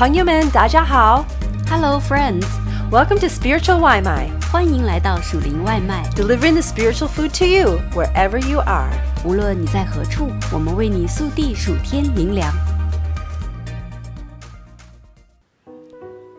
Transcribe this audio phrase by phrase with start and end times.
[0.00, 1.26] 朋友们，大家好。
[1.68, 6.08] Hello, friends！Welcome to Spiritual 外卖欢迎来到属灵外卖。
[6.16, 8.88] delivering the spiritual food to you wherever you are.
[9.26, 12.50] 无论你在何处，我们为你速递数天灵粮。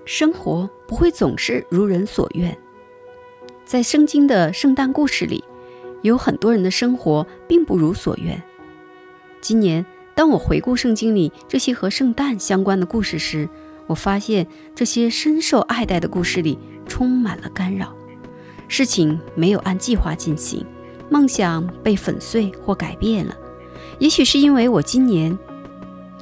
[0.05, 2.57] 生活不会总是如人所愿。
[3.63, 5.43] 在圣经的圣诞故事里，
[6.01, 8.41] 有很多人的生活并不如所愿。
[9.39, 9.85] 今年，
[10.15, 13.49] 当我回顾圣经里这些和圣诞相关的故事时，
[13.87, 16.57] 我发现这些深受爱戴的故事里
[16.87, 17.93] 充满了干扰，
[18.67, 20.65] 事情没有按计划进行，
[21.09, 23.35] 梦想被粉碎或改变了。
[23.99, 25.37] 也许是因为我今年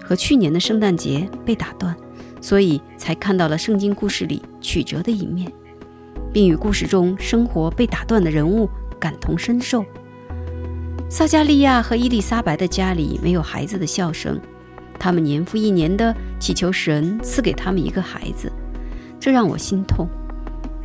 [0.04, 1.96] 和去年的圣诞节被打断，
[2.42, 5.52] 所以才看到了圣经故事里曲折的一面，
[6.32, 8.70] 并与故事中生活被打断的人物
[9.00, 9.84] 感同身受。
[11.10, 14.40] 撒加利亚和伊丽莎白的家里没有孩子的笑声，
[15.00, 18.52] 他们年复一年地祈求神赐给他们一个孩子，
[19.20, 20.08] 这让我心痛。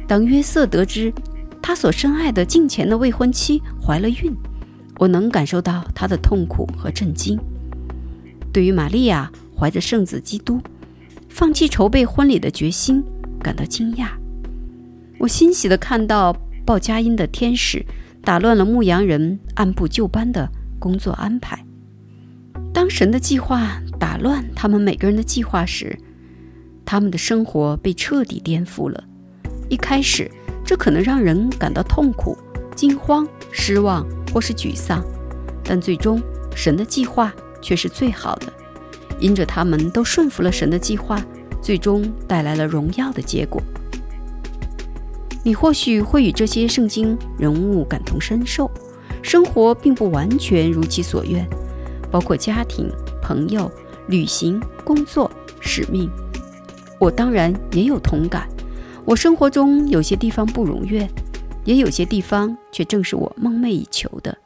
[0.09, 1.13] 当约瑟得知
[1.61, 4.35] 他所深爱的近前的未婚妻怀了孕，
[4.99, 7.39] 我能感受到他的痛苦和震惊。
[8.51, 10.59] 对于玛利亚怀着圣子基督，
[11.29, 13.05] 放弃筹备婚礼的决心
[13.43, 14.09] 感到惊讶。
[15.19, 17.85] 我欣喜地看到报佳音的天使
[18.25, 21.65] 打乱了牧羊人按部就班的工作安排。
[22.73, 25.97] 当神的计划打乱他们每个人的计划时，
[26.85, 29.05] 他们的生活被彻底颠覆了。
[29.69, 30.31] 一开始，
[30.65, 32.37] 这可能让人感到痛苦、
[32.75, 35.05] 惊慌、失望或是沮丧，
[35.63, 36.21] 但最终，
[36.57, 38.53] 神的计划却是最好的。
[39.21, 41.25] 因着他们都顺服了神的计划，
[41.63, 43.63] 最终带来了荣耀的结果。
[45.45, 48.69] 你或许会与这些圣经人物感同身受，
[49.23, 51.47] 生活并不完全如其所愿，
[52.11, 52.91] 包括家庭、
[53.23, 53.71] 朋友、
[54.09, 56.11] 旅行、工作、使命。
[56.99, 58.49] 我当然也有同感。
[59.05, 61.07] 我生活中有些地方不如愿，
[61.65, 64.39] 也有些地方却正是我梦寐以求的。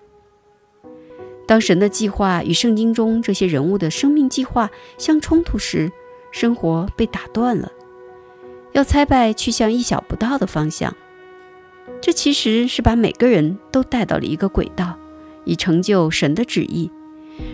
[1.47, 5.91] 当神的计划与圣经中这些人物的生命计划相冲突时，
[6.33, 7.71] 生活被打断了，
[8.73, 10.95] 要猜败去向意想不到的方向。
[12.01, 14.97] 这其实是把每个人都带到了一个轨道，
[15.45, 16.91] 以成就神的旨意。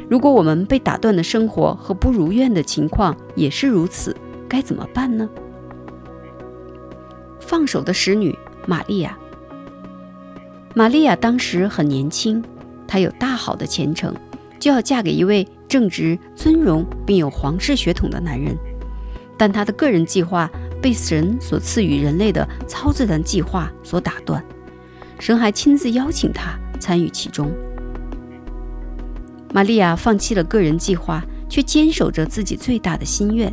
[0.09, 4.17] 如果我们被打断的生活和不如愿的情况也是如此，
[4.49, 5.29] 该怎么办呢？
[7.41, 8.37] 放手的使女
[8.67, 9.17] 玛利亚。
[10.75, 12.43] 玛利亚当时很年轻，
[12.87, 14.15] 她有大好的前程，
[14.59, 18.57] 就要嫁给一位正直、尊荣并有皇室血统的男人。
[19.37, 20.51] 但她的个人计划
[20.85, 24.45] 被神所赐予人类的超自然计划所打断，
[25.19, 27.51] 神还亲自邀请他参与其中。
[29.55, 33.51] 玛利亚放弃了个人计划，却坚守着自己最大的心愿，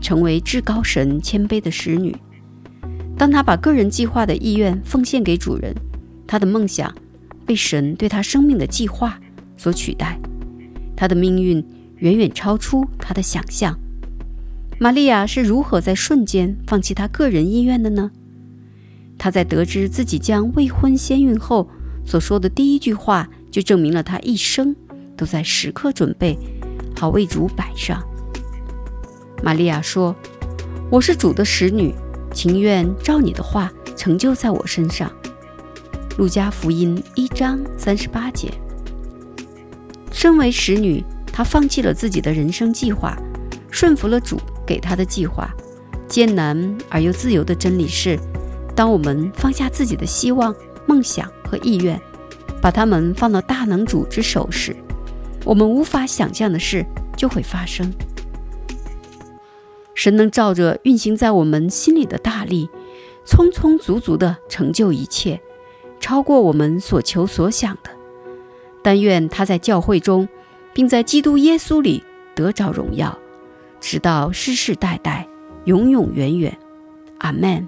[0.00, 2.12] 成为至高神谦卑的使女。
[3.16, 5.72] 当她把个人计划的意愿奉献给主人，
[6.26, 6.92] 她的梦想
[7.46, 9.20] 被神对她生命的计划
[9.56, 10.18] 所取代，
[10.96, 11.64] 她的命运
[11.98, 13.78] 远远超出她的想象。
[14.80, 18.12] 玛利亚是如何在瞬间放弃她个人意愿的呢？
[19.18, 21.68] 她在得知自己将未婚先孕后
[22.04, 24.74] 所说的第一句话，就证明了她一生
[25.16, 26.38] 都在时刻准备
[26.96, 28.00] 好为主摆上。
[29.42, 30.14] 玛利亚说
[30.90, 31.92] ：“我是主的使女。”
[32.32, 35.10] 情愿照你的话成就在我身上。
[36.18, 38.52] 路加福音一章三十八节。
[40.12, 41.02] 身为使女，
[41.32, 43.16] 她放弃了自己的人生计划，
[43.70, 44.38] 顺服了主
[44.68, 45.48] 给他的计划。
[46.06, 48.18] 艰难而又自由的真理是：
[48.76, 50.54] 当我们放下自己的希望、
[50.86, 51.98] 梦想和意愿，
[52.60, 54.76] 把它们放到大能主之手时，
[55.44, 56.84] 我们无法想象的事
[57.16, 57.90] 就会发生。
[59.94, 62.70] 神能照着运行在我们心里的大力，
[63.26, 65.40] 匆匆足足地成就一切，
[66.00, 67.90] 超过我们所求所想的。
[68.82, 70.28] 但愿他在教会中，
[70.72, 72.02] 并在基督耶稣里
[72.34, 73.18] 得着荣耀，
[73.80, 75.26] 直到世世代代，
[75.64, 76.56] 永永远远。
[77.18, 77.66] 阿门。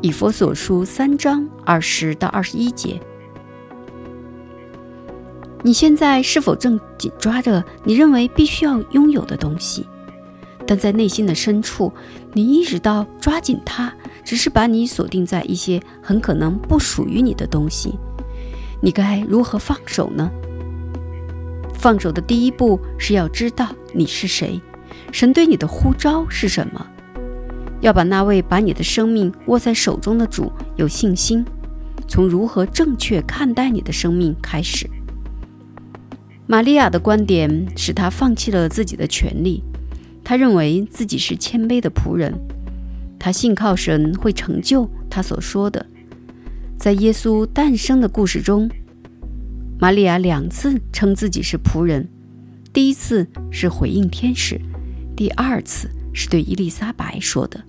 [0.00, 3.00] 以佛所书三章二十到二十一节。
[5.62, 9.86] 你现在是否正紧抓着你认为必须要拥有的东西？
[10.66, 11.92] 但在内心的深处，
[12.32, 13.92] 你意识到抓紧它，
[14.24, 17.98] 只是把你锁定在一些很可能不属于你的东西。
[18.80, 20.30] 你该如何放手呢？
[21.74, 24.60] 放手的第一步是要知道你是谁，
[25.12, 26.86] 神对你的呼召是什么。
[27.80, 31.44] 要把那位把你的生命握在手中的主有信心，
[32.06, 34.88] 从如何正确看待你的生命开始。
[36.46, 39.62] 玛利亚的观点使她放弃了自己的权利。
[40.22, 42.32] 他认为自己是谦卑的仆人，
[43.18, 45.84] 他信靠神会成就他所说的。
[46.76, 48.70] 在耶稣诞生的故事中，
[49.80, 52.06] 玛利亚两次称自己是仆人，
[52.72, 54.60] 第一次是回应天使，
[55.20, 57.62] 第二次是对伊丽莎白说的。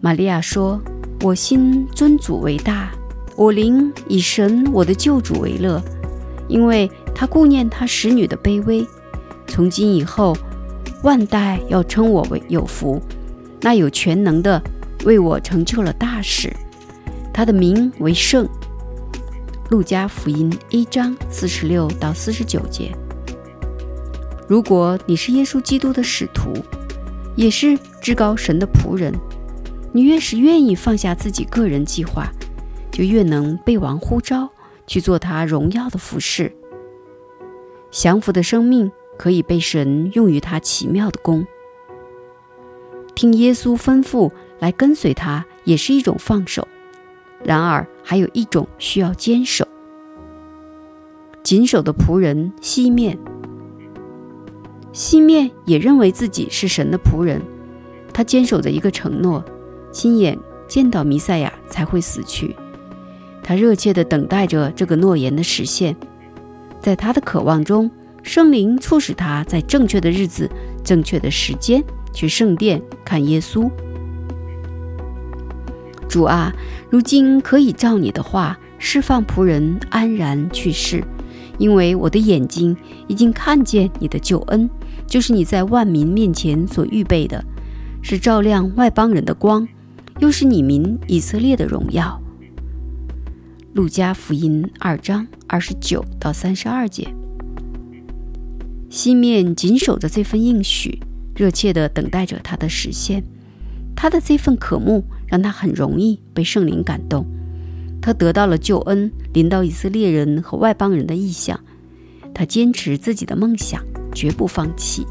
[0.00, 0.82] 玛利亚说
[1.22, 2.90] ：“我心尊主为大，
[3.36, 5.80] 我灵以神我的救主为乐，
[6.48, 8.84] 因为他顾念他使女的卑微。
[9.46, 10.36] 从今以后，
[11.04, 13.00] 万代要称我为有福。
[13.60, 14.60] 那有全能的
[15.04, 16.52] 为我成就了大事。”
[17.32, 18.48] 他的名为圣。
[19.70, 22.90] 路加福音一章四十六到四十九节。
[24.48, 26.52] 如果你是耶稣基督的使徒，
[27.34, 29.12] 也是至高神的仆人，
[29.92, 32.30] 你越是愿意放下自己个人计划，
[32.92, 34.48] 就越能被王呼召
[34.86, 36.52] 去做他荣耀的服饰。
[37.90, 41.46] 降服的生命可以被神用于他奇妙的功。
[43.14, 46.68] 听耶稣吩咐来跟随他，也是一种放手。
[47.42, 49.66] 然而，还有一种需要坚守。
[51.42, 53.18] 谨守的仆人西面，
[54.96, 57.42] 西面也认为自己是神的仆人，
[58.14, 59.44] 他坚守着一个承诺，
[59.92, 62.56] 亲眼见到弥赛亚才会死去。
[63.42, 65.94] 他热切地等待着这个诺言的实现。
[66.80, 67.90] 在他的渴望中，
[68.22, 70.50] 圣灵促使他在正确的日子、
[70.82, 71.84] 正确的时间
[72.14, 73.70] 去圣殿看耶稣。
[76.08, 76.50] 主啊，
[76.88, 81.04] 如今可以照你的话释放仆人安然去世，
[81.58, 82.74] 因为我的眼睛
[83.08, 84.70] 已经看见你的救恩，
[85.06, 87.44] 就是你在万民面前所预备的，
[88.02, 89.66] 是照亮外邦人的光，
[90.18, 92.20] 又是你民以色列的荣耀。
[93.74, 97.08] 路加福音二章二十九到三十二节，
[98.88, 100.98] 西面紧守着这份应许，
[101.34, 103.22] 热切地等待着它的实现。
[103.94, 107.26] 他的这份渴慕让他很容易被圣灵感动，
[108.02, 111.58] 他得到了救恩临到以色列人和外邦人的意向，
[112.34, 113.82] 他坚持自己的梦想，
[114.16, 115.06] 绝不放弃。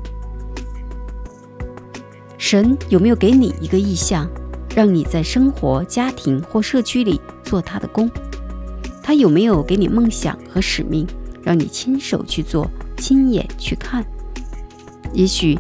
[2.40, 4.28] 神有没有给你一个意向，
[4.76, 8.10] 让你在生活、家庭或社区里做他的工？
[9.04, 11.06] 他有没有给你梦想和使命，
[11.44, 12.68] 让你亲手去做、
[12.98, 14.04] 亲眼去看？
[15.14, 15.58] 也许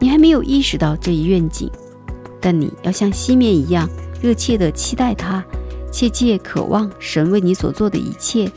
[0.00, 1.70] 你还没有意识到这一愿景。
[2.40, 3.88] 但你要像西面一样
[4.20, 5.44] 热切地期待他，
[5.90, 8.48] 切切渴望神为你所做的一切，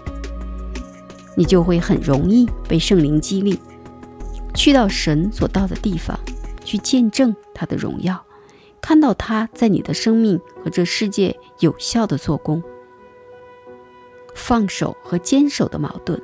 [1.36, 3.58] 你就会很容易被圣灵激励，
[4.54, 6.20] 去到神所到的地方，
[6.64, 8.24] 去见证他的荣耀，
[8.82, 12.62] 看到他在你的生命和这世界有效的做工。
[14.34, 16.22] 放手和坚守的矛盾，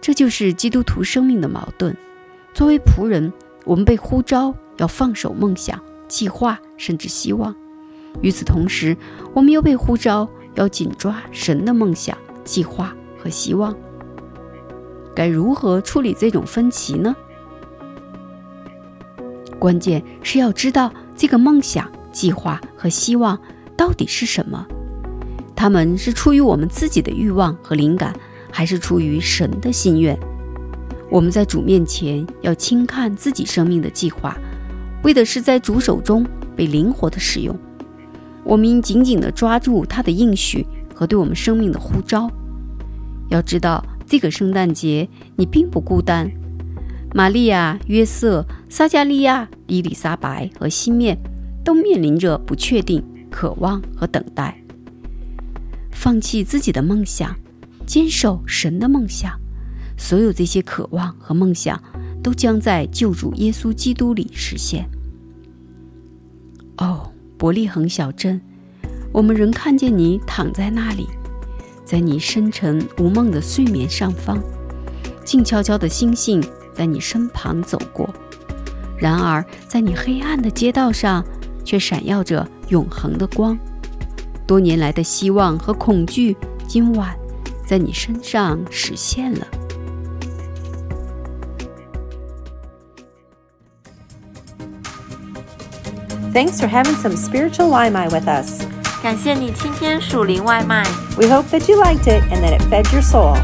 [0.00, 1.96] 这就是基督徒生命的矛盾。
[2.54, 3.32] 作为仆人，
[3.64, 4.54] 我们被呼召。
[4.78, 7.52] 要放手梦想、计划，甚至希望。
[8.20, 8.96] 与此同时，
[9.34, 13.76] 我们又被呼召要紧抓神的梦想、计划和希望。
[15.18, 17.12] 该如何处理这种分歧呢？
[19.58, 23.36] 关键是要知道这个梦想、计划和希望
[23.76, 24.64] 到底是什么。
[25.56, 28.14] 他们是出于我们自己的欲望和灵感，
[28.52, 30.16] 还是出于神的心愿？
[31.10, 34.36] 我们在主面前要轻看自己生命的计划。
[35.02, 37.58] 为的是在主手中被灵活的使用，
[38.44, 42.30] 我们应紧紧地抓住他的应许和对我们生命的呼召。
[43.30, 46.30] 要知道，这个圣诞节你并不孤单。
[47.14, 51.18] 玛利亚、约瑟、撒加利亚、伊丽莎白和西面
[51.64, 54.60] 都面临着不确定、渴望和等待。
[55.92, 57.36] 放弃自己的梦想，
[57.86, 59.38] 坚守神的梦想，
[59.96, 61.80] 所有这些渴望和梦想。
[62.20, 64.90] 都将在救主耶稣基督里实现。
[66.78, 68.40] 哦，伯利恒小镇，
[69.12, 71.06] 我们仍看见你躺在那里，
[71.88, 74.38] 在你深沉无梦的睡眠上方，
[75.24, 78.06] 静悄悄的星星在你身旁走过。
[78.98, 81.24] 然而，在你黑暗的街道上，
[81.64, 83.58] 却闪耀着永恒的光。
[84.46, 87.16] 多年来的希望和恐惧，今晚
[87.66, 89.46] 在你身上实现了。
[96.34, 98.67] Thanks for having some spiritual Waimai with us.
[99.02, 100.82] 感谢你今天属灵外卖。
[101.16, 103.36] We hope that you liked it and that it fed your soul.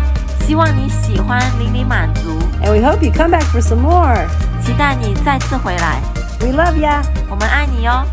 [0.45, 2.39] 希望你喜欢，令你满足。
[2.63, 4.27] And we hope you come back for some more.
[4.65, 6.01] 期待你再次回来。
[6.41, 7.03] We love ya.
[7.31, 8.05] 我们爱你哟。